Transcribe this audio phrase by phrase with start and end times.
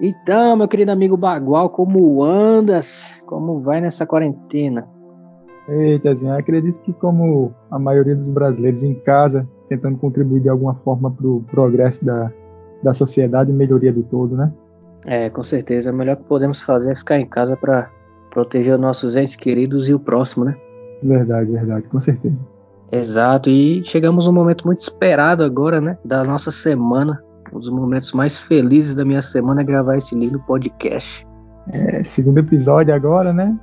[0.00, 3.14] Então, meu querido amigo Bagual, como andas?
[3.26, 4.88] Como vai nessa quarentena?
[5.68, 10.74] Eita, assim, acredito que como a maioria dos brasileiros em casa, tentando contribuir de alguma
[10.76, 12.32] forma para o progresso da,
[12.82, 14.50] da sociedade e melhoria do todo, né?
[15.04, 15.92] É, com certeza.
[15.92, 17.90] O melhor que podemos fazer é ficar em casa para
[18.30, 20.56] proteger os nossos entes queridos e o próximo, né?
[21.02, 22.36] Verdade, verdade, com certeza.
[22.90, 25.98] Exato, e chegamos num momento muito esperado agora, né?
[26.04, 27.22] Da nossa semana,
[27.52, 31.26] um dos momentos mais felizes da minha semana é gravar esse lindo podcast.
[31.72, 33.56] É, segundo episódio agora, né?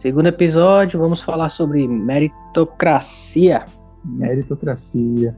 [0.00, 3.64] Segundo episódio, vamos falar sobre meritocracia.
[4.04, 5.34] Meritocracia.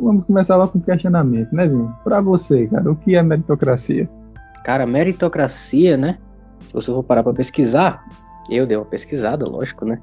[0.00, 1.94] Vamos começar lá com o questionamento, né, Vinho?
[2.04, 4.08] Pra você, cara, o que é meritocracia?
[4.64, 6.18] Cara, meritocracia, né?
[6.66, 8.04] Se você for parar pra pesquisar,
[8.50, 10.00] eu dei uma pesquisada, lógico, né?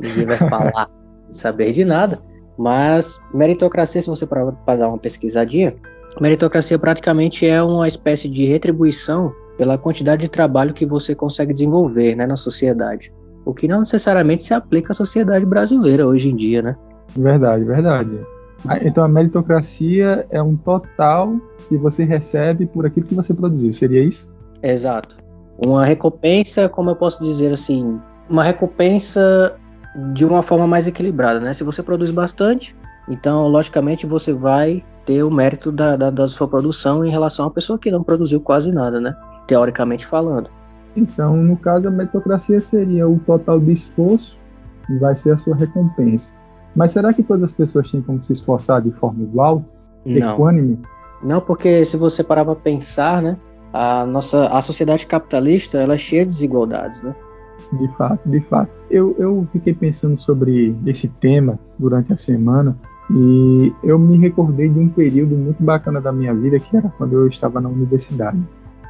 [0.00, 2.18] Ninguém vai falar sem saber de nada.
[2.56, 5.74] Mas meritocracia, se você parar pra dar uma pesquisadinha,
[6.20, 12.14] Meritocracia praticamente é uma espécie de retribuição pela quantidade de trabalho que você consegue desenvolver
[12.14, 13.12] né, na sociedade.
[13.44, 16.76] O que não necessariamente se aplica à sociedade brasileira hoje em dia, né?
[17.16, 18.18] Verdade, verdade.
[18.82, 21.36] Então a meritocracia é um total
[21.68, 24.28] que você recebe por aquilo que você produziu, seria isso?
[24.62, 25.16] Exato.
[25.58, 29.54] Uma recompensa, como eu posso dizer assim, uma recompensa
[30.12, 31.54] de uma forma mais equilibrada, né?
[31.54, 32.74] Se você produz bastante,
[33.08, 37.48] então logicamente você vai ter o mérito da, da, da sua produção em relação a
[37.48, 39.16] uma pessoa que não produziu quase nada, né?
[39.46, 40.50] Teoricamente falando.
[40.96, 44.38] Então, no caso, a meritocracia seria o total de esforço
[44.90, 46.34] e vai ser a sua recompensa.
[46.74, 49.64] Mas será que todas as pessoas têm como se esforçar de forma igual?
[50.04, 50.32] Não.
[50.34, 50.78] Equânime?
[51.22, 53.36] Não, porque se você parar para pensar, né?
[53.72, 57.14] A nossa a sociedade capitalista ela é cheia de desigualdades, né?
[57.72, 58.70] De fato, de fato.
[58.90, 62.76] Eu, eu fiquei pensando sobre esse tema durante a semana
[63.10, 67.12] e eu me recordei de um período muito bacana da minha vida, que era quando
[67.12, 68.38] eu estava na universidade.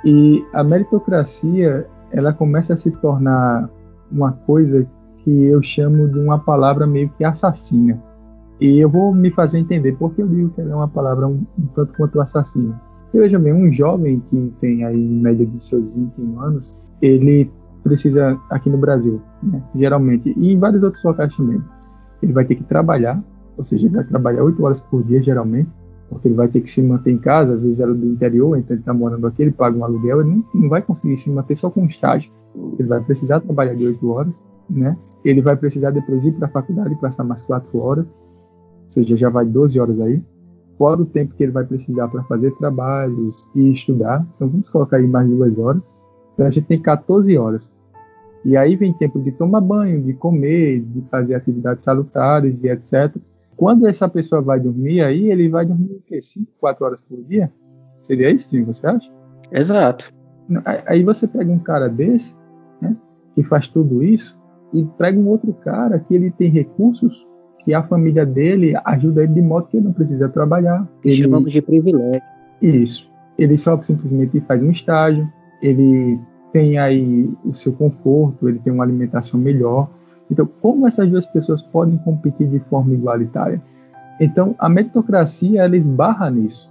[0.04, 3.68] E a meritocracia, ela começa a se tornar
[4.10, 4.86] uma coisa
[5.18, 8.00] que eu chamo de uma palavra meio que assassina.
[8.58, 11.44] E eu vou me fazer entender porque eu digo que ela é uma palavra um,
[11.58, 12.80] um tanto quanto assassina.
[13.12, 17.50] Veja bem, um jovem que tem aí em média de seus 21 anos, ele
[17.82, 21.62] precisa, aqui no Brasil, né, geralmente, e em vários outros locais também,
[22.20, 23.22] ele vai ter que trabalhar
[23.56, 25.70] ou seja, ele vai trabalhar oito horas por dia geralmente,
[26.08, 28.74] porque ele vai ter que se manter em casa, às vezes era do interior, então
[28.74, 31.56] ele está morando aqui, ele paga um aluguel, ele não, não vai conseguir se manter
[31.56, 32.30] só com estágio,
[32.78, 34.34] ele vai precisar trabalhar de oito horas,
[34.68, 34.96] né?
[35.24, 39.16] Ele vai precisar depois ir para a faculdade e passar mais quatro horas, ou seja,
[39.16, 40.22] já vai 12 horas aí,
[40.78, 44.98] fora o tempo que ele vai precisar para fazer trabalhos e estudar, então vamos colocar
[44.98, 45.90] aí mais duas horas,
[46.34, 47.74] então a gente tem 14 horas.
[48.44, 53.16] E aí vem tempo de tomar banho, de comer, de fazer atividades salutares e etc.
[53.56, 56.20] Quando essa pessoa vai dormir aí, ele vai dormir o quê?
[56.20, 57.50] 5, 4 horas por dia?
[58.00, 59.10] Seria isso, sim, você acha?
[59.50, 60.12] Exato.
[60.86, 62.36] Aí você pega um cara desse,
[62.80, 62.94] né,
[63.34, 64.38] que faz tudo isso,
[64.72, 67.26] e pega um outro cara que ele tem recursos,
[67.64, 70.86] que a família dele ajuda ele de modo que ele não precisa trabalhar.
[71.02, 71.14] Ele...
[71.14, 72.22] Chamamos de privilégio.
[72.60, 73.10] Isso.
[73.38, 75.26] Ele só simplesmente faz um estágio,
[75.62, 76.18] ele
[76.52, 79.90] tem aí o seu conforto, ele tem uma alimentação melhor,
[80.30, 83.60] então, como essas duas pessoas podem competir de forma igualitária?
[84.20, 86.70] Então, a meritocracia ela esbarra nisso,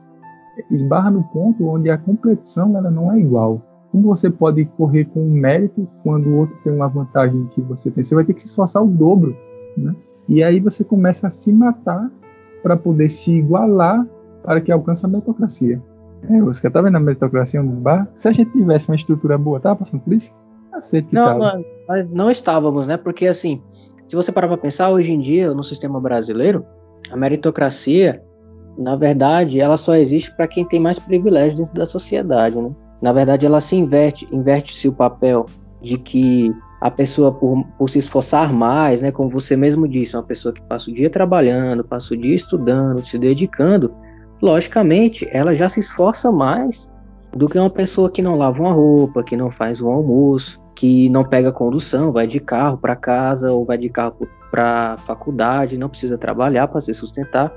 [0.72, 3.62] esbarra no ponto onde a competição ela não é igual.
[3.92, 8.04] Como você pode correr com mérito quando o outro tem uma vantagem que você tem?
[8.04, 9.36] Você vai ter que se esforçar o dobro,
[9.78, 9.96] né?
[10.28, 12.12] E aí você começa a se matar
[12.64, 14.06] para poder se igualar
[14.44, 15.82] para que alcance a meritocracia.
[16.28, 18.10] É, você está vendo a meritocracia onde esbarra?
[18.18, 20.34] Se a gente tivesse uma estrutura boa, tá passando por isso?
[20.72, 22.98] Cacete não, nós, nós não estávamos, né?
[22.98, 23.62] Porque assim,
[24.08, 26.66] se você parar para pensar, hoje em dia, no sistema brasileiro,
[27.12, 28.22] a meritocracia,
[28.78, 32.72] na verdade, ela só existe para quem tem mais privilégios dentro da sociedade, né?
[33.02, 35.46] Na verdade, ela se inverte, inverte-se o papel
[35.82, 40.24] de que a pessoa, por, por, se esforçar mais, né, como você mesmo disse, uma
[40.24, 43.94] pessoa que passa o dia trabalhando, passa o dia estudando, se dedicando,
[44.42, 46.90] logicamente, ela já se esforça mais
[47.36, 51.10] do que uma pessoa que não lava uma roupa, que não faz um almoço, que
[51.10, 55.90] não pega condução, vai de carro para casa ou vai de carro para faculdade, não
[55.90, 57.52] precisa trabalhar para se sustentar.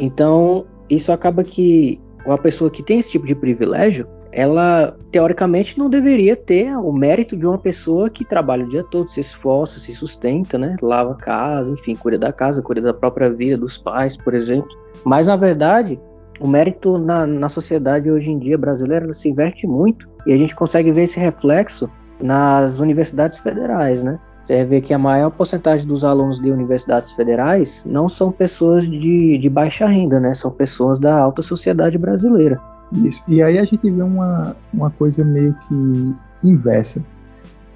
[0.00, 5.90] Então, isso acaba que uma pessoa que tem esse tipo de privilégio, ela teoricamente não
[5.90, 9.94] deveria ter o mérito de uma pessoa que trabalha o dia todo, se esforça, se
[9.94, 10.76] sustenta, né?
[10.80, 14.70] Lava a casa, enfim, cuida da casa, cuida da própria vida, dos pais, por exemplo.
[15.04, 16.00] Mas na verdade,
[16.40, 20.54] o mérito na, na sociedade hoje em dia brasileira se inverte muito e a gente
[20.54, 21.90] consegue ver esse reflexo
[22.22, 24.18] nas universidades federais, né?
[24.44, 29.38] Você vê que a maior porcentagem dos alunos de universidades federais não são pessoas de,
[29.38, 30.34] de baixa renda, né?
[30.34, 32.60] São pessoas da alta sociedade brasileira.
[32.92, 33.22] Isso.
[33.28, 37.02] E aí a gente vê uma, uma coisa meio que inversa.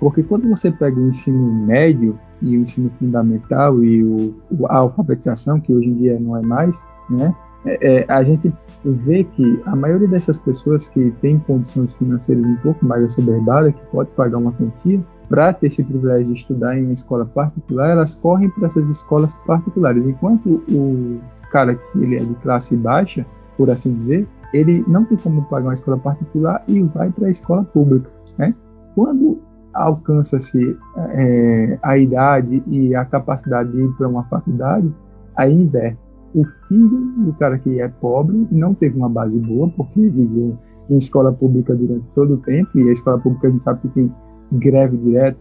[0.01, 4.35] Porque quando você pega o ensino médio e o ensino fundamental e o,
[4.69, 6.77] a alfabetização, que hoje em dia não é mais,
[7.09, 7.35] né?
[7.67, 8.53] É, é, a gente
[8.85, 13.87] vê que a maioria dessas pessoas que tem condições financeiras um pouco mais assoberbadas, que
[13.91, 18.15] pode pagar uma quantia, para ter esse privilégio de estudar em uma escola particular, elas
[18.15, 21.21] correm para essas escolas particulares, enquanto o
[21.51, 23.27] cara que ele é de classe baixa,
[23.57, 27.31] por assim dizer, ele não tem como pagar uma escola particular e vai para a
[27.31, 28.09] escola pública.
[28.39, 28.55] Né?
[28.95, 29.41] Quando
[29.75, 34.93] alcança-se é, a idade e a capacidade de ir para uma faculdade,
[35.37, 35.99] aí inverte.
[36.37, 40.57] O filho do cara que é pobre não teve uma base boa, porque viveu
[40.91, 43.89] em escola pública durante todo o tempo, e a escola pública a gente sabe que
[43.89, 44.13] tem
[44.53, 45.41] greve direto,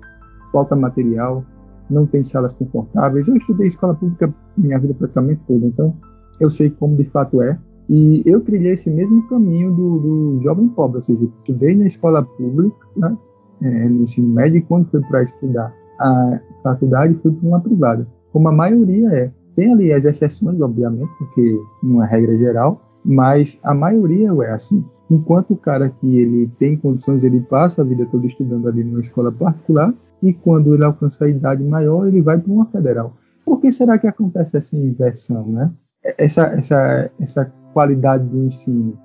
[0.52, 1.44] falta material,
[1.90, 3.28] não tem salas confortáveis.
[3.28, 5.94] Eu estudei escola pública minha vida praticamente toda, então
[6.40, 7.60] eu sei como de fato é.
[7.90, 12.24] E eu trilhei esse mesmo caminho do, do jovem pobre, ou seja, estudei na escola
[12.24, 13.16] pública, né,
[13.62, 18.08] é, no ensino médio, e quando fui para estudar a faculdade, fui para uma privada,
[18.32, 19.32] como a maioria é.
[19.56, 24.84] Tem ali as exceções, obviamente, porque não é regra geral, mas a maioria é assim.
[25.10, 29.02] Enquanto o cara que ele tem condições, ele passa a vida toda estudando ali numa
[29.02, 29.94] escola particular,
[30.24, 33.14] e quando ele alcança a idade maior, ele vai para uma federal.
[33.46, 35.72] Por que será que acontece essa inversão, né?
[36.18, 38.98] Essa, essa, essa qualidade do ensino.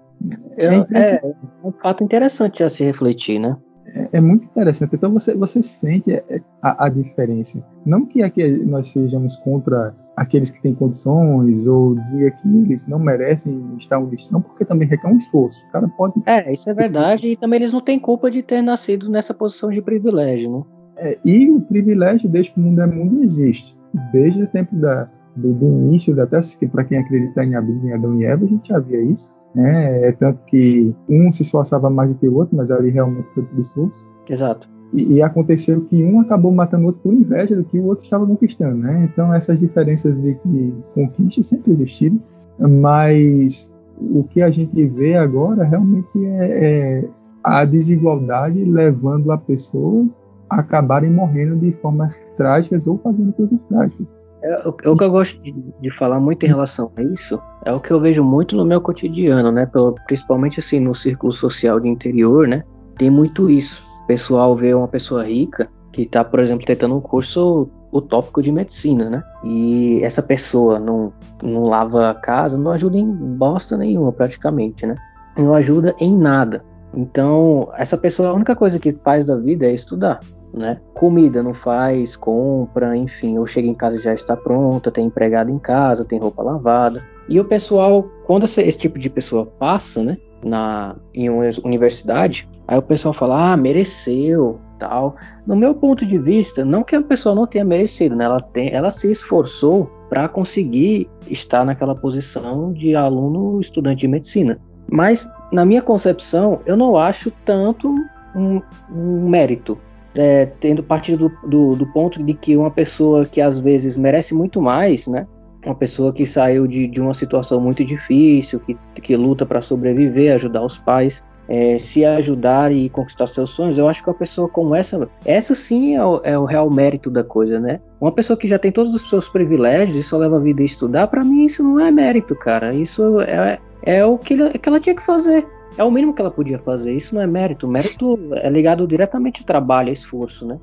[0.57, 3.57] É, é, é um fato interessante a se refletir, né?
[3.95, 4.95] É, é, muito interessante.
[4.95, 6.23] Então você, você sente
[6.63, 7.63] a, a, diferença.
[7.85, 12.99] Não que aqui nós sejamos contra aqueles que têm condições ou diga que eles não
[12.99, 15.59] merecem estar onde estão, porque também requer um esforço.
[15.67, 16.15] O cara pode.
[16.27, 17.27] É, isso é verdade.
[17.27, 20.63] E também eles não têm culpa de ter nascido nessa posição de privilégio, né?
[20.99, 23.75] É, e o privilégio, desde que o mundo é mundo, existe.
[24.13, 26.39] Desde o tempo da, do, do início, até
[26.71, 29.35] para quem acredita em Adão e Eva, a gente já via isso.
[29.55, 30.09] Né?
[30.09, 33.43] É tanto que um se esforçava mais do que o outro, mas ali realmente foi
[33.43, 34.07] por esforço.
[34.29, 34.69] Exato.
[34.93, 38.05] E, e, aconteceu que um acabou matando o outro por inveja do que o outro
[38.05, 39.09] estava conquistando, né?
[39.11, 42.21] Então essas diferenças de, de conquista sempre existiram,
[42.59, 47.09] mas o que a gente vê agora realmente é, é
[47.45, 54.07] a desigualdade levando a pessoas a acabarem morrendo de formas trágicas ou fazendo coisas trágicas.
[54.43, 57.73] É, o, o, que eu gosto de, de, falar muito em relação a isso é
[57.73, 59.67] o que eu vejo muito no meu cotidiano, né?
[59.67, 62.65] Pelo, principalmente assim no círculo social de interior, né?
[62.97, 67.71] Tem muito isso pessoal vê uma pessoa rica que está, por exemplo, tentando um curso
[67.93, 69.23] utópico de medicina, né?
[69.45, 74.97] E essa pessoa não, não lava a casa, não ajuda em bosta nenhuma, praticamente, né?
[75.39, 76.65] Não ajuda em nada.
[76.93, 80.19] Então, essa pessoa, a única coisa que faz da vida é estudar,
[80.53, 80.81] né?
[80.93, 85.53] Comida não faz, compra, enfim, ou chega em casa e já está pronta, tem empregado
[85.53, 87.01] em casa, tem roupa lavada.
[87.29, 90.19] E o pessoal, quando esse, esse tipo de pessoa passa, né?
[90.43, 95.17] Na, em uma universidade, Aí o pessoal fala, ah, mereceu, tal.
[95.45, 98.27] No meu ponto de vista, não que a pessoa não tenha merecido, né?
[98.27, 104.61] Ela, tem, ela se esforçou para conseguir estar naquela posição de aluno estudante de medicina.
[104.89, 107.93] Mas, na minha concepção, eu não acho tanto
[108.37, 109.77] um, um mérito.
[110.15, 114.33] É, tendo partido do, do, do, ponto de que uma pessoa que às vezes merece
[114.33, 115.27] muito mais, né?
[115.67, 120.35] Uma pessoa que saiu de, de uma situação muito difícil, que, que luta para sobreviver,
[120.35, 124.49] ajudar os pais, é, se ajudar e conquistar seus sonhos, eu acho que uma pessoa
[124.49, 127.81] como essa, essa sim é o, é o, real mérito da coisa, né?
[128.01, 130.65] Uma pessoa que já tem todos os seus privilégios e só leva a vida a
[130.65, 132.73] estudar, para mim isso não é mérito, cara.
[132.73, 135.45] Isso é, é o que, que ela tinha que fazer.
[135.77, 136.93] É o mínimo que ela podia fazer.
[136.93, 137.67] Isso não é mérito.
[137.67, 140.57] Mérito é ligado diretamente ao trabalho, a esforço, né?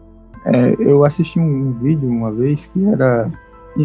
[0.45, 3.29] É, eu assisti um, vídeo uma vez que era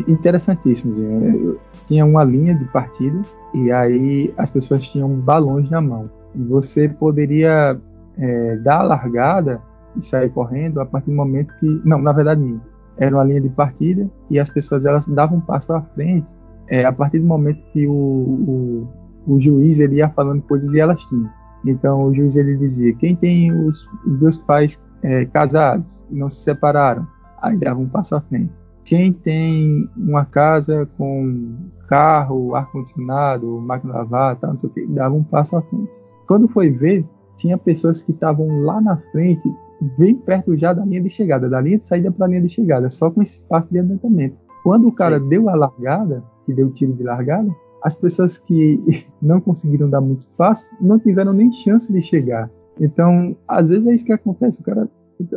[0.06, 0.92] interessantíssimo.
[0.92, 3.20] Assim, tinha uma linha de partida
[3.52, 7.78] e aí as pessoas tinham balões na mão você poderia
[8.18, 9.60] é, dar a largada
[9.96, 11.66] e sair correndo a partir do momento que.
[11.84, 12.60] Não, na verdade,
[12.96, 16.36] era uma linha de partida e as pessoas elas davam um passo à frente
[16.68, 18.88] é, a partir do momento que o, o,
[19.26, 21.28] o, juiz ele ia falando coisas e elas tinham.
[21.64, 23.86] Então o juiz ele dizia: quem tem os,
[24.18, 27.06] dois pais é, casados não se separaram,
[27.40, 28.62] aí dava um passo à frente.
[28.84, 31.54] Quem tem uma casa com
[31.88, 35.92] carro, ar-condicionado, máquina de lavar, tal, não sei o que, dava um passo à frente.
[36.32, 37.04] Quando foi ver,
[37.36, 39.54] tinha pessoas que estavam lá na frente,
[39.98, 42.48] bem perto já da linha de chegada, da linha de saída para a linha de
[42.48, 44.34] chegada, só com esse espaço de adiantamento.
[44.62, 45.28] Quando o cara Sim.
[45.28, 48.80] deu a largada, que deu o tiro de largada, as pessoas que
[49.20, 52.50] não conseguiram dar muito espaço não tiveram nem chance de chegar.
[52.80, 54.62] Então, às vezes é isso que acontece.
[54.62, 54.88] O cara,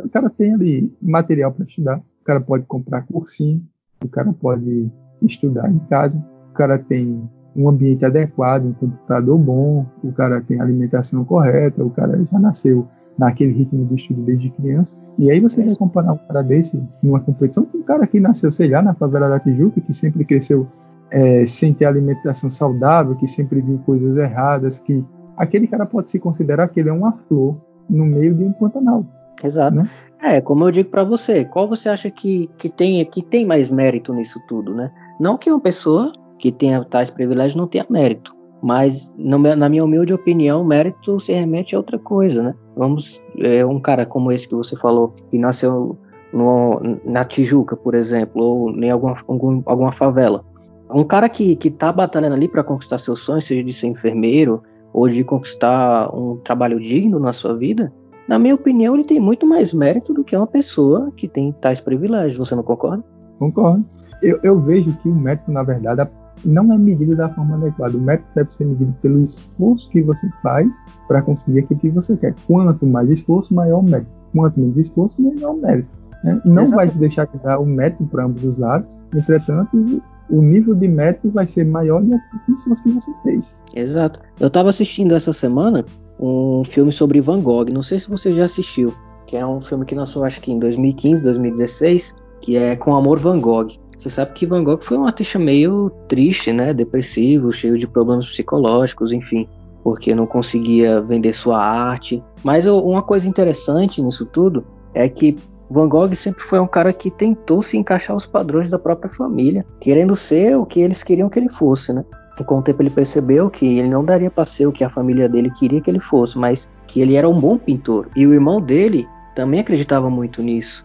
[0.02, 3.62] o cara tem ali material para estudar, o cara pode comprar cursinho,
[4.02, 9.86] o cara pode estudar em casa, o cara tem um ambiente adequado, um computador bom,
[10.04, 12.86] o cara tem a alimentação correta, o cara já nasceu
[13.18, 14.98] naquele ritmo de estudo desde criança.
[15.18, 18.52] E aí você vai comparar um cara desse numa competição com um cara que nasceu,
[18.52, 20.66] sei lá, na favela da Tijuca, que sempre cresceu
[21.10, 25.02] é, sem ter alimentação saudável, que sempre viu coisas erradas, que
[25.36, 27.56] aquele cara pode se considerar que ele é uma flor
[27.88, 29.06] no meio de um Pantanal.
[29.42, 29.76] Exato.
[29.76, 29.88] Né?
[30.22, 33.70] É, como eu digo para você, qual você acha que, que, tem, que tem mais
[33.70, 34.90] mérito nisso tudo, né?
[35.20, 38.34] Não que uma pessoa que tenha tais privilégios não tenha mérito.
[38.62, 42.54] Mas, na minha humilde opinião, mérito se remete a outra coisa, né?
[42.74, 45.96] Vamos, é, um cara como esse que você falou, que nasceu
[46.32, 50.44] no, na Tijuca, por exemplo, ou em alguma, algum, alguma favela.
[50.90, 54.62] Um cara que, que tá batalhando ali para conquistar seus sonhos, seja de ser enfermeiro
[54.92, 57.92] ou de conquistar um trabalho digno na sua vida,
[58.28, 61.80] na minha opinião, ele tem muito mais mérito do que uma pessoa que tem tais
[61.80, 62.36] privilégios.
[62.36, 63.04] Você não concorda?
[63.38, 63.84] Concordo.
[64.22, 66.08] Eu, eu vejo que o mérito, na verdade,
[66.44, 67.96] não é medido da forma adequada.
[67.96, 70.68] O método deve ser medido pelo esforço que você faz
[71.08, 72.34] para conseguir aquilo que você quer.
[72.46, 74.10] Quanto mais esforço, maior o mérito.
[74.32, 75.88] Quanto menos esforço, menor o mérito.
[76.24, 76.40] Né?
[76.44, 78.88] Não vai deixar de dar o mérito para ambos os lados.
[79.14, 83.58] Entretanto, o nível de mérito vai ser maior do que o esforço que você fez.
[83.74, 84.20] Exato.
[84.40, 85.84] Eu estava assistindo essa semana
[86.18, 87.66] um filme sobre Van Gogh.
[87.72, 88.92] Não sei se você já assistiu.
[89.26, 93.18] Que é um filme que lançou acho que em 2015, 2016, que é Com Amor
[93.18, 93.68] Van Gogh.
[93.98, 96.74] Você sabe que Van Gogh foi um artista meio triste, né?
[96.74, 99.48] Depressivo, cheio de problemas psicológicos, enfim,
[99.82, 102.22] porque não conseguia vender sua arte.
[102.44, 105.36] Mas uma coisa interessante nisso tudo é que
[105.70, 109.64] Van Gogh sempre foi um cara que tentou se encaixar aos padrões da própria família,
[109.80, 112.04] querendo ser o que eles queriam que ele fosse, né?
[112.38, 114.90] E com o tempo ele percebeu que ele não daria para ser o que a
[114.90, 118.08] família dele queria que ele fosse, mas que ele era um bom pintor.
[118.14, 120.84] E o irmão dele também acreditava muito nisso.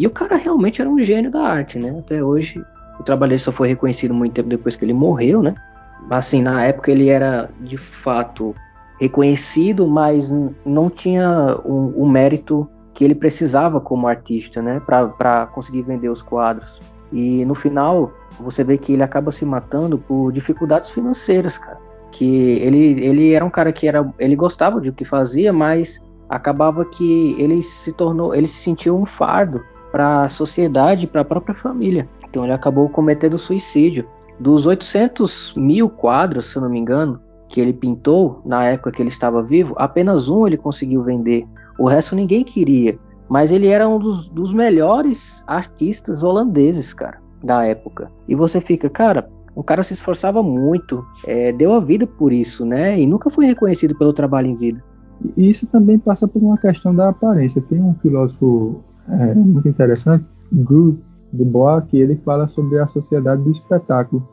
[0.00, 1.94] E o cara realmente era um gênio da arte, né?
[1.98, 2.64] Até hoje,
[2.98, 5.54] o trabalho dele só foi reconhecido muito tempo depois que ele morreu, né?
[6.08, 8.54] Assim, na época ele era de fato
[8.98, 10.32] reconhecido, mas
[10.64, 14.80] não tinha o, o mérito que ele precisava como artista, né?
[14.86, 16.80] Para conseguir vender os quadros.
[17.12, 21.76] E no final, você vê que ele acaba se matando por dificuldades financeiras, cara.
[22.10, 26.00] Que ele, ele era um cara que era, ele gostava de o que fazia, mas
[26.26, 31.24] acabava que ele se tornou, ele se sentiu um fardo para a sociedade, para a
[31.24, 32.08] própria família.
[32.28, 34.06] Então ele acabou cometendo suicídio.
[34.38, 39.08] Dos 800 mil quadros, se não me engano, que ele pintou na época que ele
[39.08, 41.46] estava vivo, apenas um ele conseguiu vender.
[41.78, 42.98] O resto ninguém queria.
[43.28, 48.10] Mas ele era um dos, dos melhores artistas holandeses, cara, da época.
[48.26, 52.64] E você fica, cara, o cara se esforçava muito, é, deu a vida por isso,
[52.64, 52.98] né?
[52.98, 54.82] E nunca foi reconhecido pelo trabalho em vida.
[55.36, 57.62] E isso também passa por uma questão da aparência.
[57.62, 60.98] Tem um filósofo é, muito interessante, Groove
[61.32, 64.26] Bois, que ele fala sobre a sociedade do espetáculo.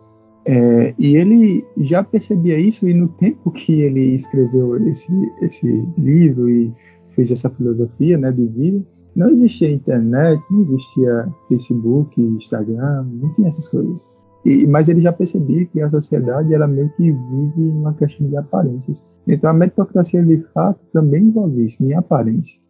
[0.46, 6.50] É, e ele já percebia isso, e no tempo que ele escreveu esse, esse livro
[6.50, 6.74] e
[7.16, 8.82] fez essa filosofia né, de vida,
[9.16, 14.08] não existia internet, não existia Facebook, Instagram, não tinha essas coisas.
[14.46, 18.38] E, mas ele já percebia que a sociedade ela meio que vive uma questão de
[18.38, 19.06] aparências.
[19.28, 22.62] Então a meritocracia de fato também envolve isso, em aparência.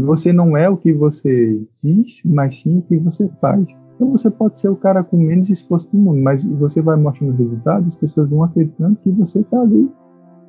[0.00, 3.78] Você não é o que você diz, mas sim o que você faz.
[3.94, 7.36] Então você pode ser o cara com menos esforço do mundo, mas você vai mostrando
[7.36, 9.90] resultados, as pessoas vão acreditando que você está ali,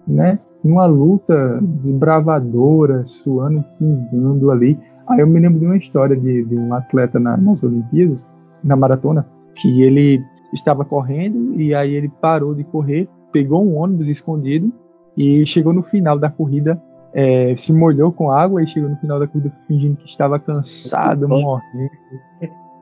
[0.07, 0.39] né?
[0.63, 4.77] Numa luta desbravadora, suando, pingando ali.
[5.07, 8.27] Aí eu me lembro de uma história de, de um atleta na, nas Olimpíadas,
[8.63, 10.21] na maratona, que ele
[10.53, 14.71] estava correndo e aí ele parou de correr, pegou um ônibus escondido
[15.17, 16.81] e chegou no final da corrida
[17.13, 21.27] é, se molhou com água e chegou no final da corrida fingindo que estava cansado,
[21.27, 21.91] morrendo.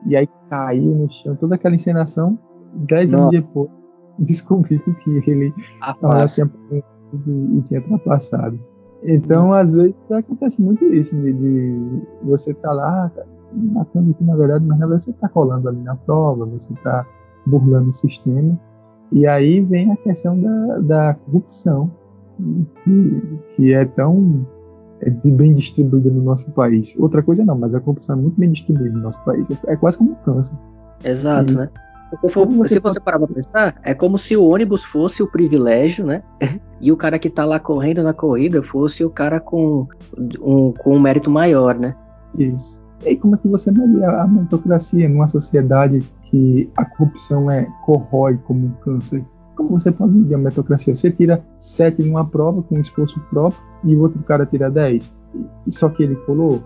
[0.06, 2.38] E aí caiu no chão, toda aquela encenação.
[2.72, 3.68] Dez anos depois,
[4.18, 5.20] descobriu que ele tinha
[7.12, 8.58] e, e tinha ultrapassado.
[9.02, 14.22] Então, às vezes, acontece muito isso, de, de você estar tá lá, tá matando aqui
[14.22, 17.06] na verdade, mas na verdade você está colando ali na prova, você está
[17.46, 18.58] burlando o sistema.
[19.10, 21.90] E aí vem a questão da, da corrupção,
[22.84, 23.22] que,
[23.56, 24.46] que é tão
[25.00, 26.94] é bem distribuída no nosso país.
[26.98, 29.50] Outra coisa não, mas a corrupção é muito bem distribuída no nosso país.
[29.50, 30.54] É, é quase como um câncer.
[31.02, 31.68] Exato, e, né?
[32.22, 36.22] Você se você parar pra pensar, é como se o ônibus fosse o privilégio, né?
[36.80, 39.86] e o cara que tá lá correndo na corrida fosse o cara com
[40.40, 41.94] um, com um mérito maior, né?
[42.36, 42.82] Isso.
[43.06, 48.38] E como é que você avalia a meritocracia numa sociedade que a corrupção é corrói
[48.44, 49.24] como um câncer?
[49.60, 50.96] Como você pode medir a meritocracia?
[50.96, 55.14] Você tira 7 numa prova com esforço próprio e o outro cara tira 10.
[55.66, 56.62] E só que ele colou.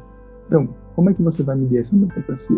[0.46, 2.56] Então, como é que você vai medir essa meritocracia?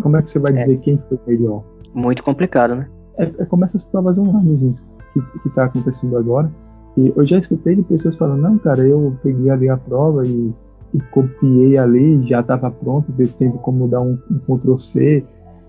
[0.00, 0.60] Como é que você vai é.
[0.60, 1.62] dizer quem foi melhor?
[1.92, 2.88] Muito complicado, né?
[3.18, 4.74] É, é como essas provas online,
[5.12, 6.50] que está acontecendo agora.
[6.96, 10.50] E eu já escutei de pessoas falando, não, cara, eu peguei ali a prova e,
[10.94, 15.24] e copiei ali, já estava pronto, teve como dar um, um Ctrl C,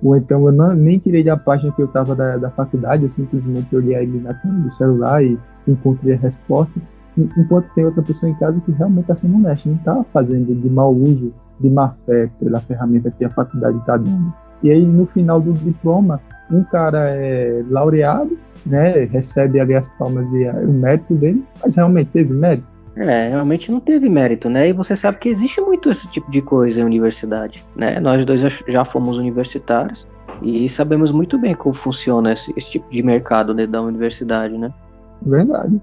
[0.05, 3.09] ou então eu não, nem tirei da página que eu estava da, da faculdade, eu
[3.09, 5.35] simplesmente olhei ali na câmera do celular e
[5.67, 6.79] encontrei a resposta.
[7.17, 10.69] Enquanto tem outra pessoa em casa que realmente está sendo honesta, não está fazendo de
[10.69, 14.31] mau uso, de má fé pela ferramenta que a faculdade está dando.
[14.61, 16.21] E aí no final do diploma,
[16.51, 22.11] um cara é laureado, né, recebe ali as palmas e o mérito dele, mas realmente
[22.11, 22.74] teve mérito?
[22.97, 24.69] É, realmente não teve mérito, né?
[24.69, 27.99] E você sabe que existe muito esse tipo de coisa em universidade, né?
[27.99, 30.07] Nós dois já fomos universitários
[30.41, 34.73] e sabemos muito bem como funciona esse, esse tipo de mercado dentro da universidade, né?
[35.21, 35.81] Verdade.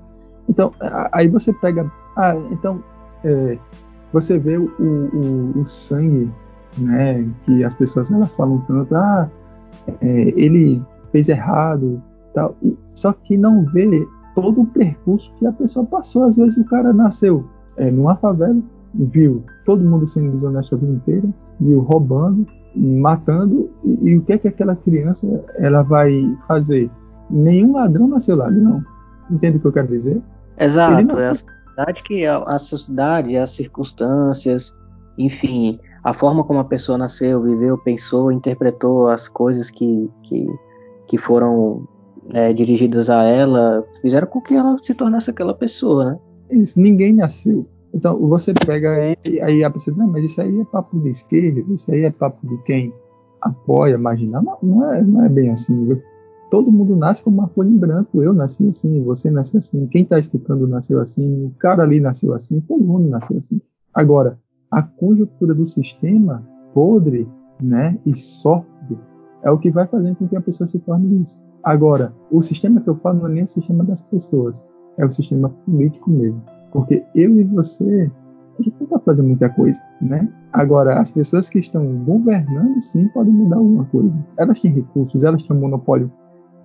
[0.49, 0.73] Então,
[1.13, 1.91] aí você pega.
[2.17, 2.83] Ah, então,
[3.25, 3.59] é,
[4.13, 6.31] você vê o, o, o, sangue,
[6.79, 7.27] né?
[7.45, 9.29] Que as pessoas elas falam tanto, ah,
[10.01, 12.03] é, ele fez errado,
[12.35, 12.57] tal.
[12.63, 16.25] E, só que não vê todo o percurso que a pessoa passou.
[16.25, 17.45] Às vezes o cara nasceu
[17.77, 18.61] é, numa favela,
[18.95, 21.29] viu todo mundo sendo desonesto a vida inteira,
[21.61, 26.91] viu roubando, matando, e, e, o que é que aquela criança ela vai fazer?
[27.31, 28.83] Nenhum ladrão nasceu lá, não.
[29.31, 30.21] Entende o que eu quero dizer?
[30.59, 34.75] Exato, é a sociedade que a, a sociedade, as circunstâncias,
[35.17, 40.47] enfim, a forma como a pessoa nasceu, viveu, pensou, interpretou as coisas que, que,
[41.07, 41.87] que foram
[42.31, 46.19] é, dirigidas a ela fizeram com que ela se tornasse aquela pessoa, né?
[46.51, 47.67] Isso, ninguém nasceu.
[47.95, 51.61] Então você pega e aí a pessoa, não, mas isso aí é papo de esquerda,
[51.73, 52.93] isso aí é papo de quem
[53.41, 54.41] apoia, imagina.
[54.41, 55.85] Não, não, é, não é bem assim.
[55.87, 56.03] Viu?
[56.51, 58.23] Todo mundo nasce com uma folha em branco.
[58.23, 62.35] Eu nasci assim, você nasceu assim, quem está escutando nasceu assim, o cara ali nasceu
[62.35, 63.61] assim, todo mundo nasceu assim.
[63.93, 64.39] Agora,
[64.71, 67.29] a conjuntura do sistema podre,
[67.61, 68.72] né, e sórdido
[69.43, 71.43] é o que vai fazendo com que a pessoa se torne isso.
[71.63, 74.67] Agora, o sistema que eu falo não é nem o sistema das pessoas,
[74.99, 76.43] é o sistema político mesmo.
[76.73, 78.11] Porque eu e você,
[78.59, 80.29] a gente não pode fazer muita coisa, né?
[80.53, 84.19] Agora, as pessoas que estão governando, sim, podem mudar alguma coisa.
[84.37, 86.11] Elas têm recursos, elas têm um monopólio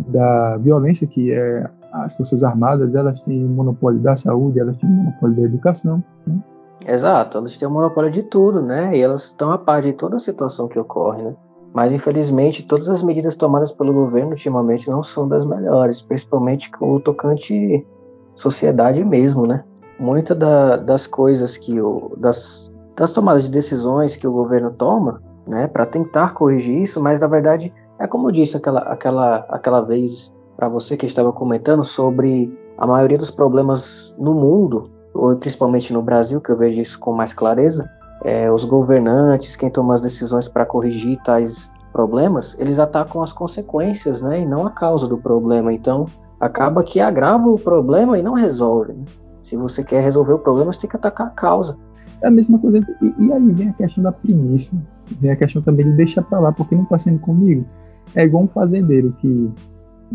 [0.09, 4.89] da violência, que é as Forças Armadas, elas têm um monopólio da saúde, elas têm
[4.89, 6.03] um monopólio da educação.
[6.25, 6.39] Né?
[6.85, 8.95] Exato, elas têm o monopólio de tudo, né?
[8.95, 11.35] E elas estão a par de toda a situação que ocorre, né?
[11.77, 16.95] Mas infelizmente todas as medidas tomadas pelo governo ultimamente não são das melhores, principalmente com
[16.95, 17.85] o tocante
[18.33, 19.63] sociedade mesmo, né?
[19.99, 25.21] Muitas da, das coisas que o das, das tomadas de decisões que o governo toma,
[25.45, 29.81] né, para tentar corrigir isso, mas na verdade é como eu disse aquela aquela aquela
[29.81, 35.93] vez para você que estava comentando sobre a maioria dos problemas no mundo, ou principalmente
[35.93, 37.87] no Brasil, que eu vejo isso com mais clareza,
[38.27, 44.21] é, os governantes, quem toma as decisões para corrigir tais problemas, eles atacam as consequências,
[44.21, 45.71] né, e não a causa do problema.
[45.71, 46.03] Então,
[46.37, 48.91] acaba que agrava o problema e não resolve.
[48.91, 49.05] Né?
[49.43, 51.77] Se você quer resolver o problema, você tem que atacar a causa.
[52.21, 52.79] É a mesma coisa.
[53.01, 54.75] E, e aí vem a questão da preguiça.
[55.21, 57.65] Vem a questão também de deixar para lá, porque não está sendo comigo.
[58.13, 59.49] É igual um fazendeiro que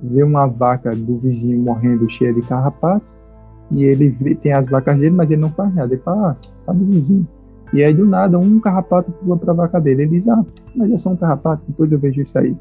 [0.02, 3.22] vê uma vaca do vizinho morrendo cheia de carrapatos
[3.70, 5.94] e ele vê, tem as vacas dele, mas ele não faz nada.
[5.94, 7.26] Ele fala, ah, tá do vizinho.
[7.72, 10.02] E aí, do nada, um carrapato pula pra vaca dele.
[10.02, 10.44] Ele diz, ah,
[10.76, 12.56] mas é só um carrapato, depois eu vejo isso aí.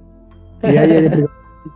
[0.63, 1.29] E aí ele pega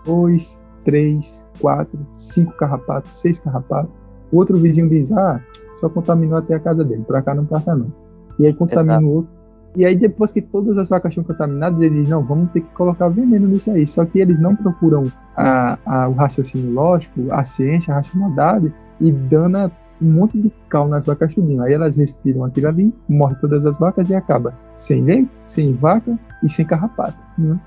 [0.05, 3.95] dois, três, quatro, cinco carrapatos, seis carrapatos.
[4.31, 5.41] O outro vizinho diz, ah,
[5.75, 7.91] só contaminou até a casa dele, pra cá não passa não.
[8.39, 9.31] E aí contamina o outro.
[9.75, 12.73] E aí depois que todas as vacas estão contaminadas, eles dizem, não, vamos ter que
[12.73, 13.85] colocar veneno nisso aí.
[13.85, 15.03] Só que eles não procuram
[15.35, 19.69] a, a, o raciocínio lógico, a ciência, a racionalidade, e dana
[20.01, 21.63] um monte de cal nas vacas tudinho.
[21.63, 26.17] Aí elas respiram aquilo ali, morre todas as vacas e acaba sem leite, sem vaca
[26.43, 27.17] e sem carrapato.
[27.37, 27.59] Né?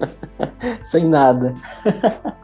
[0.82, 1.54] sem nada.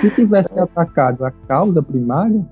[0.00, 2.44] Se tivesse atacado a causa primária,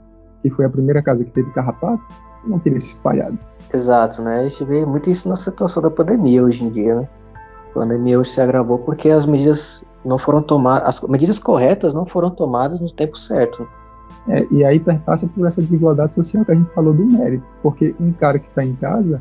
[0.43, 2.03] que foi a primeira casa que teve carrapato,
[2.45, 3.39] não teria se espalhado.
[3.73, 4.41] Exato, né?
[4.41, 7.09] A gente vê muito isso na situação da pandemia hoje em dia, né?
[7.71, 12.05] A pandemia hoje se agravou porque as medidas não foram tomadas, as medidas corretas não
[12.05, 13.69] foram tomadas no tempo certo.
[14.29, 17.45] É, e aí perpassa por essa desigualdade social que a gente falou do mérito.
[17.63, 19.21] Porque um cara que está em casa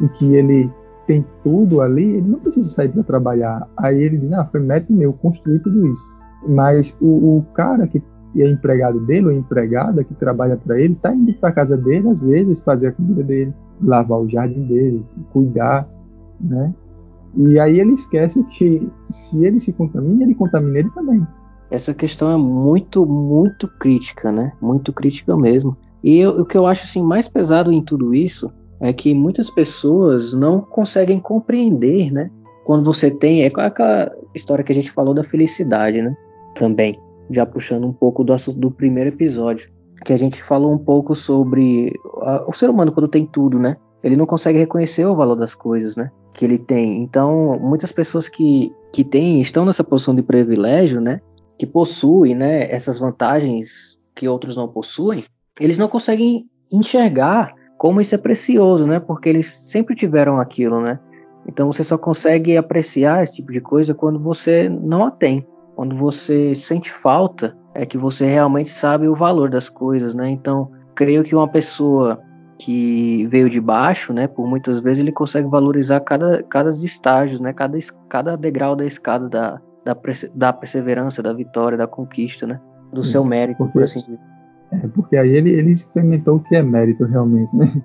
[0.00, 0.70] e que ele
[1.06, 3.68] tem tudo ali, ele não precisa sair para trabalhar.
[3.76, 6.14] Aí ele diz, ah, foi mérito meu construir tudo isso.
[6.48, 8.02] Mas o, o cara que
[8.36, 12.20] é empregado dele ou empregada que trabalha para ele, está indo para casa dele às
[12.20, 15.88] vezes fazer a comida dele, lavar o jardim dele, cuidar,
[16.40, 16.72] né?
[17.34, 21.26] E aí ele esquece que se ele se contamina, ele contamina ele também
[21.70, 24.52] essa questão é muito, muito crítica, né?
[24.60, 25.76] Muito crítica mesmo.
[26.02, 29.50] E eu, o que eu acho assim mais pesado em tudo isso é que muitas
[29.50, 32.30] pessoas não conseguem compreender, né?
[32.64, 36.16] Quando você tem é aquela história que a gente falou da felicidade, né?
[36.56, 36.98] Também
[37.30, 39.70] já puxando um pouco do assunto do primeiro episódio,
[40.04, 43.76] que a gente falou um pouco sobre a, o ser humano quando tem tudo, né?
[44.02, 46.10] Ele não consegue reconhecer o valor das coisas, né?
[46.32, 47.02] Que ele tem.
[47.02, 51.20] Então, muitas pessoas que, que têm, estão nessa posição de privilégio, né?
[51.60, 52.72] Que possuem, né?
[52.72, 55.26] Essas vantagens que outros não possuem,
[55.60, 58.98] eles não conseguem enxergar como isso é precioso, né?
[58.98, 60.98] Porque eles sempre tiveram aquilo, né?
[61.46, 65.46] Então você só consegue apreciar esse tipo de coisa quando você não a tem.
[65.76, 70.30] Quando você sente falta, é que você realmente sabe o valor das coisas, né?
[70.30, 72.22] Então, creio que uma pessoa
[72.58, 77.52] que veio de baixo, né, por muitas vezes ele consegue valorizar cada, cada estágios, né,
[77.52, 79.96] cada, cada degrau da escada da, da,
[80.34, 82.60] da perseverança, da vitória, da conquista, né,
[82.92, 84.18] do seu mérito, porque, por assim dizer.
[84.72, 87.82] É, porque aí ele, ele experimentou o que é mérito realmente, né?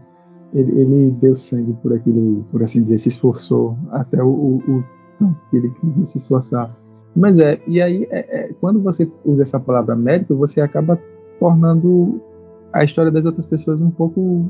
[0.54, 4.84] Ele, ele, deu sangue por aquilo, por assim dizer, se esforçou até o, o,
[5.20, 6.74] o que ele queria se esforçar.
[7.16, 10.98] Mas é, e aí, é, é, quando você usa essa palavra mérito, você acaba
[11.40, 12.22] tornando
[12.72, 14.48] a história das outras pessoas um pouco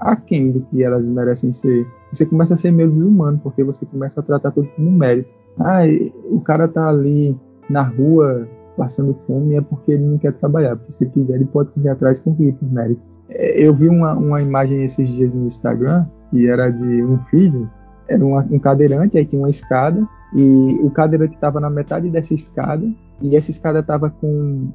[0.00, 1.86] aquém do que elas merecem ser.
[2.12, 5.28] Você começa a ser meio desumano, porque você começa a tratar tudo como mérito.
[5.60, 5.82] Ah,
[6.30, 7.36] o cara tá ali
[7.68, 11.70] na rua passando fome é porque ele não quer trabalhar, porque se quiser ele pode
[11.70, 13.02] correr atrás e conseguir por mérito.
[13.28, 17.68] Eu vi uma, uma imagem esses dias no Instagram, que era de um filho,
[18.06, 22.32] era uma, um cadeirante, aí tinha uma escada, e o cadeirante estava na metade dessa
[22.32, 22.88] escada,
[23.20, 24.70] e essa escada estava com.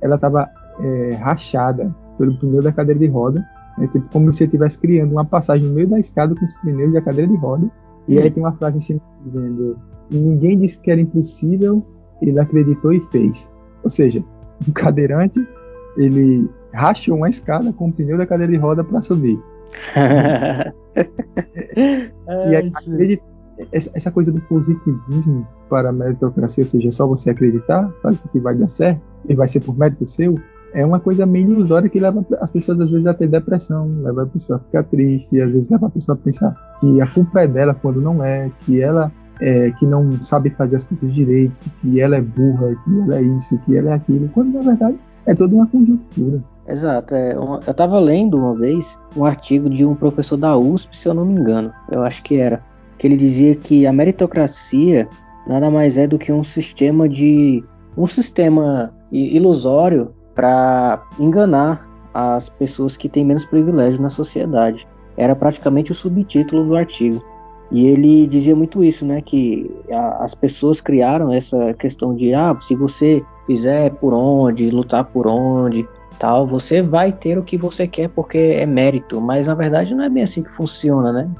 [0.00, 0.48] Ela estava
[0.80, 3.44] é, rachada pelo pneu da cadeira de roda.
[3.78, 6.54] É tipo como se você estivesse criando uma passagem no meio da escada com os
[6.60, 7.70] pneus da cadeira de roda.
[8.08, 9.78] E aí tem uma frase em cima dizendo:
[10.10, 11.84] Ninguém disse que era impossível,
[12.20, 13.50] ele acreditou e fez.
[13.82, 14.24] Ou seja,
[14.66, 15.40] o cadeirante
[15.96, 19.38] ele rachou uma escada com o pneu da cadeira de roda para subir.
[21.76, 23.22] e aí, acredita,
[23.70, 28.40] essa coisa do positivismo para a meritocracia, ou seja, é só você acreditar, faz que
[28.40, 30.34] vai dar certo e vai ser por mérito seu,
[30.74, 34.22] é uma coisa meio ilusória que leva as pessoas às vezes a ter depressão, leva
[34.22, 37.42] a pessoa a ficar triste, às vezes leva a pessoa a pensar que a culpa
[37.42, 41.52] é dela quando não é, que ela é, que não sabe fazer as coisas direito,
[41.80, 44.96] que ela é burra, que ela é isso, que ela é aquilo, quando na verdade
[45.26, 46.42] é toda uma conjuntura.
[46.66, 47.14] Exato.
[47.14, 51.14] É, eu estava lendo uma vez um artigo de um professor da USP, se eu
[51.14, 52.62] não me engano, eu acho que era,
[52.98, 55.08] que ele dizia que a meritocracia
[55.46, 57.64] nada mais é do que um sistema de
[57.96, 64.86] um sistema ilusório para enganar as pessoas que têm menos privilégios na sociedade.
[65.16, 67.22] Era praticamente o subtítulo do artigo.
[67.70, 69.22] E ele dizia muito isso, né?
[69.22, 75.04] Que a, as pessoas criaram essa questão de ah, se você fizer por onde, lutar
[75.04, 79.20] por onde, tal, você vai ter o que você quer porque é mérito.
[79.20, 81.30] Mas na verdade não é bem assim que funciona, né?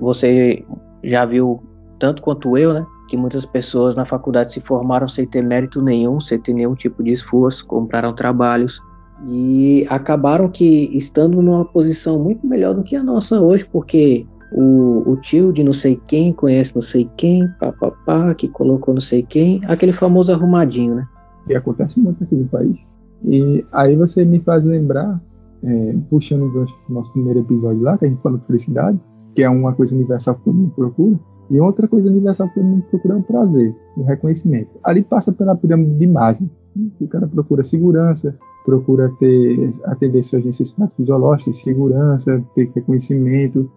[0.00, 0.64] Você
[1.04, 1.62] já viu
[1.98, 2.86] tanto quanto eu, né?
[3.08, 7.02] Que muitas pessoas na faculdade se formaram sem ter mérito nenhum, sem ter nenhum tipo
[7.02, 8.80] de esforço, compraram trabalhos
[9.28, 15.02] e acabaram que estando numa posição muito melhor do que a nossa hoje, porque o,
[15.06, 19.22] o tio de não sei quem conhece não sei quem, papapá, que colocou não sei
[19.22, 21.08] quem, aquele famoso arrumadinho, né?
[21.46, 22.76] Que acontece muito aqui no país.
[23.24, 25.20] E aí você me faz lembrar,
[25.62, 28.98] é, puxando o do nosso primeiro episódio lá, que a gente falou de felicidade,
[29.34, 31.18] que é uma coisa universal que todo mundo procura,
[31.50, 34.70] e outra coisa universal que todo mundo procura é o prazer, o reconhecimento.
[34.82, 36.50] Ali passa pela pirâmide de Maslow.
[37.00, 43.70] O cara procura segurança, procura ter, atender suas necessidades fisiológicas, segurança, ter reconhecimento,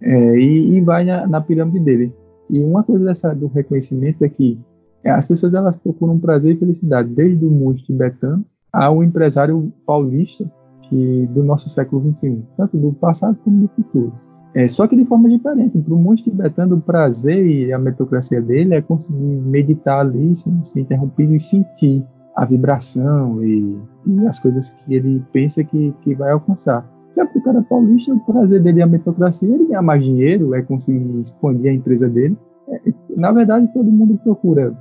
[0.00, 2.12] é, e, e, vai na, na, pirâmide dele.
[2.50, 4.60] E uma coisa dessa, do reconhecimento é que
[5.04, 10.50] as pessoas elas procuram prazer e felicidade, desde o mundo tibetano ao empresário paulista
[10.82, 14.12] que, do nosso século XXI, tanto do passado como do futuro.
[14.54, 15.78] É, só que de forma diferente.
[15.78, 20.62] Para o monge tibetano, o prazer e a meritocracia dele é conseguir meditar ali sem
[20.62, 22.04] ser interrompido e sentir
[22.36, 26.88] a vibração e, e, as coisas que ele pensa que, que vai alcançar.
[27.16, 30.54] Já para o cara paulista, o prazer dele é a meritocracia, ele ganhar mais dinheiro,
[30.54, 32.36] é conseguir expandir a empresa dele.
[32.68, 32.80] É,
[33.16, 34.72] na verdade, todo mundo procura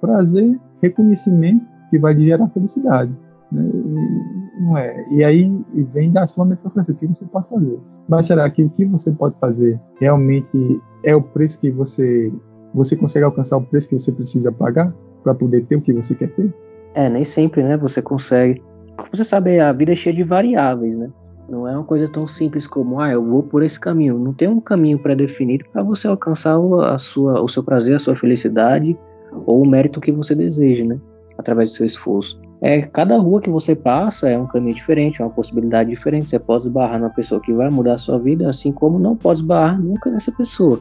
[0.00, 3.12] prazer, reconhecimento que vai gerar felicidade.
[3.50, 3.62] Né?
[3.62, 5.04] E, não é.
[5.10, 5.50] E aí
[5.92, 7.80] vem da sua meritocracia, o que você pode fazer.
[8.08, 12.32] Mas será que o que você pode fazer realmente é o preço que você
[12.74, 16.14] você consegue alcançar o preço que você precisa pagar para poder ter o que você
[16.14, 16.52] quer ter?
[16.94, 17.76] É, nem sempre, né?
[17.76, 18.62] Você consegue.
[18.96, 21.10] Como você sabe, a vida é cheia de variáveis, né?
[21.48, 24.18] Não é uma coisa tão simples como, ah, eu vou por esse caminho.
[24.18, 28.16] Não tem um caminho pré-definido para você alcançar a sua, o seu prazer, a sua
[28.16, 28.96] felicidade
[29.44, 30.98] ou o mérito que você deseja, né?
[31.36, 35.24] Através do seu esforço é, cada rua que você passa é um caminho diferente, é
[35.24, 36.28] uma possibilidade diferente.
[36.28, 39.40] Você pode esbarrar numa pessoa que vai mudar a sua vida, assim como não pode
[39.40, 40.78] esbarrar nunca nessa pessoa.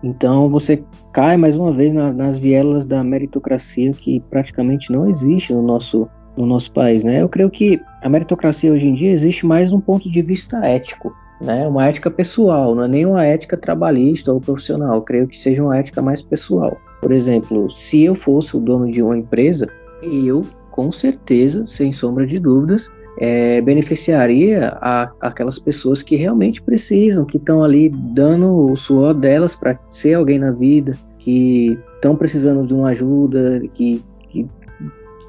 [0.00, 5.52] Então você cai mais uma vez na, nas vielas da meritocracia que praticamente não existe
[5.52, 7.20] no nosso, no nosso país, né?
[7.20, 11.12] Eu creio que a meritocracia hoje em dia existe mais um ponto de vista ético,
[11.40, 11.66] né?
[11.66, 14.94] Uma ética pessoal, não é nem uma ética trabalhista ou profissional.
[14.94, 16.76] Eu creio que seja uma ética mais pessoal.
[17.00, 19.66] Por exemplo, se eu fosse o dono de uma empresa,
[20.00, 27.24] eu, com certeza, sem sombra de dúvidas, é, beneficiaria a, aquelas pessoas que realmente precisam,
[27.24, 32.66] que estão ali dando o suor delas para ser alguém na vida, que estão precisando
[32.66, 34.48] de uma ajuda, que, que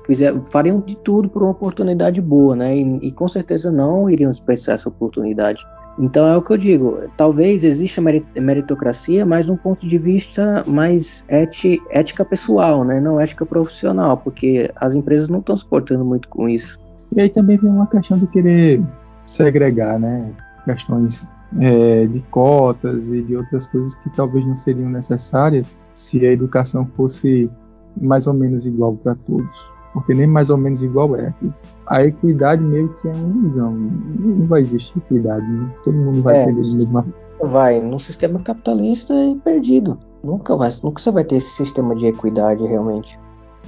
[0.07, 2.75] fizer, fariam de tudo por uma oportunidade boa, né?
[2.75, 5.63] E, e, com certeza não iriam desperdiçar essa oportunidade.
[5.97, 11.23] Então é o que eu digo, talvez exista meritocracia, mas num ponto de vista mais
[11.29, 12.99] ética pessoal, né?
[12.99, 16.77] Não ética profissional, porque as empresas não estão se portando muito com isso.
[17.15, 18.83] E aí também vem uma questão de querer
[19.25, 20.31] segregar, né?
[20.65, 21.29] Questões
[21.59, 26.85] é, de cotas e de outras coisas que talvez não seriam necessárias se a educação
[26.97, 27.49] fosse
[28.01, 31.33] mais ou menos igual para todos porque nem mais ou menos igual é.
[31.87, 33.71] A equidade meio que é uma ilusão.
[33.71, 35.47] Não vai existir equidade.
[35.47, 35.71] Né?
[35.85, 37.05] Todo mundo vai é, ter a mesma.
[37.41, 39.97] Vai, num sistema capitalista é perdido.
[40.21, 43.17] Nunca, vai, nunca você vai ter esse sistema de equidade realmente.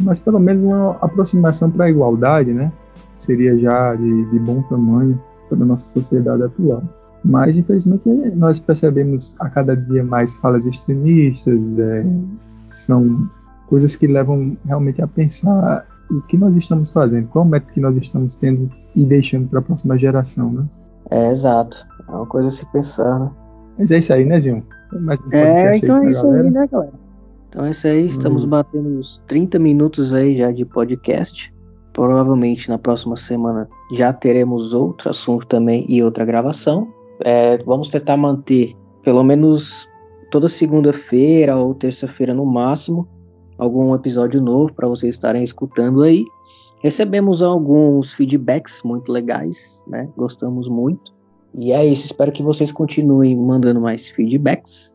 [0.02, 2.72] Mas pelo menos uma aproximação para a igualdade, né?
[3.18, 6.84] Seria já de, de bom tamanho para a nossa sociedade atual.
[7.24, 12.06] Mas, infelizmente, nós percebemos a cada dia mais falas extremistas, é,
[12.68, 13.30] são
[13.68, 17.82] coisas que levam realmente a pensar o que nós estamos fazendo, qual o método que
[17.82, 20.66] nós estamos tendo e deixando para a próxima geração, né?
[21.10, 21.86] É, exato.
[22.08, 23.32] É uma coisa a se pensar, né?
[23.78, 24.64] Mas é isso aí, né, Zinho?
[24.94, 26.44] Mais um é, então é isso galera.
[26.44, 26.94] aí, né, galera?
[27.50, 31.54] Então é isso aí, estamos batendo uns 30 minutos aí já de podcast.
[31.94, 36.88] Provavelmente na próxima semana já teremos outro assunto também e outra gravação.
[37.22, 39.88] É, vamos tentar manter pelo menos
[40.30, 43.08] toda segunda-feira ou terça-feira no máximo
[43.58, 46.26] algum episódio novo para vocês estarem escutando aí.
[46.82, 50.08] Recebemos alguns feedbacks muito legais, né?
[50.16, 51.12] Gostamos muito.
[51.56, 54.94] E é isso, espero que vocês continuem mandando mais feedbacks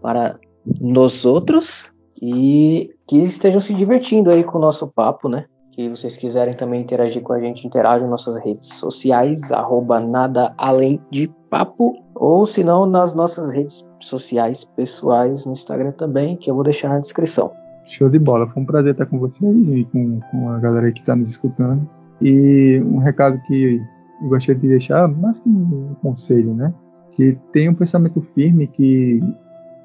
[0.00, 0.38] para
[0.80, 1.86] nós outros
[2.20, 5.44] e que estejam se divertindo aí com o nosso papo, né?
[5.72, 10.54] Que vocês quiserem também interagir com a gente, interajam nas nossas redes sociais, arroba nada
[10.56, 16.50] além de papo, ou se não nas nossas redes sociais pessoais no Instagram também, que
[16.50, 17.52] eu vou deixar na descrição.
[17.88, 18.46] Show de bola.
[18.46, 21.88] Foi um prazer estar com vocês e com, com a galera que está nos escutando.
[22.20, 23.80] E um recado que
[24.22, 26.72] eu gostaria de deixar, mais que um conselho, né?
[27.12, 29.20] Que tenha um pensamento firme que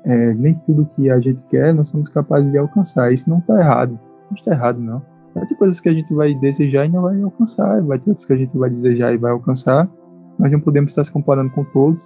[0.04, 3.14] é, nem tudo que a gente quer nós somos capazes de alcançar.
[3.14, 3.98] Isso não está errado.
[4.30, 5.02] Não está errado, não.
[5.34, 7.82] Vai ter coisas que a gente vai desejar e não vai alcançar.
[7.84, 9.90] Vai ter outras que a gente vai desejar e vai alcançar.
[10.38, 12.04] Nós não podemos estar se comparando com todos.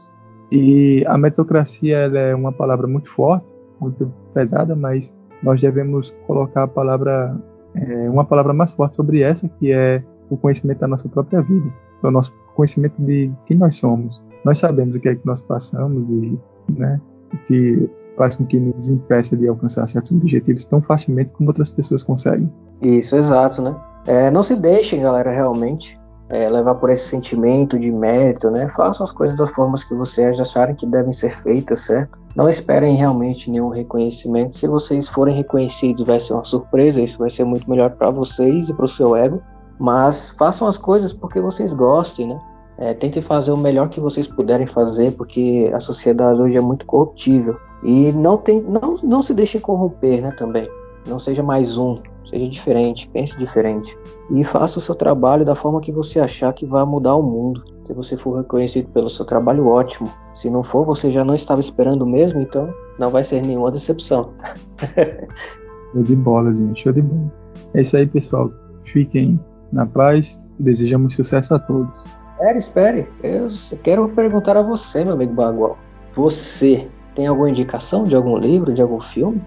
[0.52, 6.67] E a meritocracia é uma palavra muito forte, muito pesada, mas nós devemos colocar a
[6.67, 7.36] palavra,
[7.76, 11.71] é, uma palavra mais forte sobre essa, que é o conhecimento da nossa própria vida,
[12.04, 14.21] o nosso conhecimento de quem nós somos.
[14.43, 17.00] Nós sabemos o que é que nós passamos e né,
[17.34, 21.69] o que faz com que nos impeça de alcançar certos objetivos tão facilmente como outras
[21.69, 22.52] pessoas conseguem.
[22.82, 23.76] Isso, exato, né?
[24.08, 25.97] É, não se deixem, galera, realmente
[26.30, 28.68] é, levar por esse sentimento de mérito, né?
[28.76, 32.18] Façam as coisas das formas que vocês acharem que devem ser feitas, certo?
[32.36, 34.58] Não esperem realmente nenhum reconhecimento.
[34.58, 37.02] Se vocês forem reconhecidos, vai ser uma surpresa.
[37.02, 39.42] Isso vai ser muito melhor para vocês e para o seu ego.
[39.80, 42.40] Mas façam as coisas porque vocês gostem, né?
[42.78, 46.86] É, tentem fazer o melhor que vocês puderem fazer, porque a sociedade hoje é muito
[46.86, 47.58] corruptível.
[47.84, 50.32] E não, tem, não, não se deixem corromper, né?
[50.32, 50.70] Também.
[51.08, 53.98] Não seja mais um seja diferente, pense diferente.
[54.32, 57.63] E faça o seu trabalho da forma que você achar que vai mudar o mundo.
[57.86, 60.10] Se você for reconhecido pelo seu trabalho, ótimo.
[60.34, 64.34] Se não for, você já não estava esperando mesmo, então não vai ser nenhuma decepção.
[65.94, 66.84] show de bola, gente.
[66.84, 67.32] Show de bola.
[67.74, 68.52] É isso aí, pessoal.
[68.84, 69.40] Fiquem
[69.72, 70.42] na paz.
[70.60, 72.04] Desejamos sucesso a todos.
[72.34, 73.08] Espere, espere.
[73.24, 73.48] Eu
[73.84, 75.78] quero perguntar a você, meu amigo Bagual.
[76.16, 79.42] Você tem alguma indicação de algum livro, de algum filme?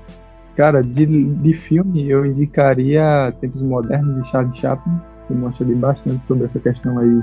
[0.56, 6.44] Cara, de, de filme eu indicaria Tempos Modernos de Charles Chaplin, que mostra bastante sobre
[6.44, 7.20] essa questão aí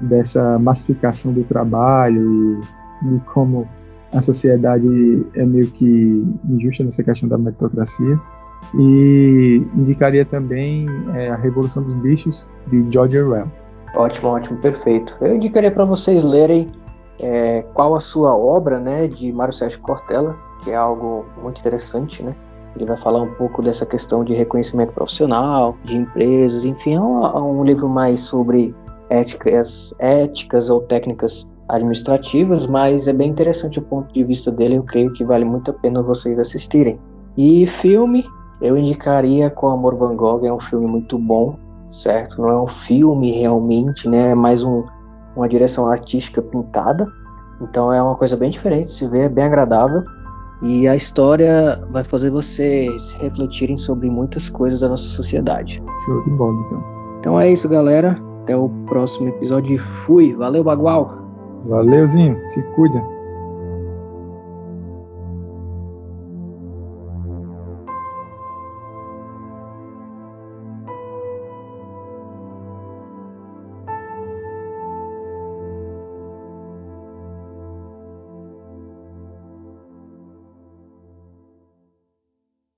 [0.00, 2.60] dessa massificação do trabalho
[3.02, 3.68] e de como
[4.14, 8.18] a sociedade é meio que injusta nessa questão da meritocracia.
[8.74, 13.50] E indicaria também é, A Revolução dos Bichos, de George Orwell.
[13.94, 15.16] Ótimo, ótimo, perfeito.
[15.20, 16.68] Eu indicaria para vocês lerem
[17.20, 22.22] é, qual a sua obra, né, de Mário Sérgio Cortella, que é algo muito interessante,
[22.22, 22.34] né?
[22.74, 27.24] Ele vai falar um pouco dessa questão de reconhecimento profissional, de empresas, enfim, é um,
[27.24, 28.74] é um livro mais sobre
[29.10, 34.82] éticas, éticas ou técnicas administrativas, mas é bem interessante o ponto de vista dele, eu
[34.82, 36.98] creio que vale muito a pena vocês assistirem.
[37.36, 38.24] E filme,
[38.60, 41.56] eu indicaria Com Amor Van Gogh, é um filme muito bom,
[41.90, 42.40] certo?
[42.40, 44.30] Não é um filme realmente, né?
[44.30, 44.84] É mais um,
[45.36, 47.06] uma direção artística pintada.
[47.60, 50.02] Então é uma coisa bem diferente se ver, é bem agradável.
[50.64, 55.82] E a história vai fazer vocês refletirem sobre muitas coisas da nossa sociedade.
[56.06, 56.84] Show de bola, então.
[57.20, 58.18] Então é isso, galera.
[58.42, 59.78] Até o próximo episódio.
[59.78, 60.34] Fui.
[60.34, 61.22] Valeu, Bagual.
[61.66, 62.38] Valeuzinho.
[62.48, 63.13] Se cuida.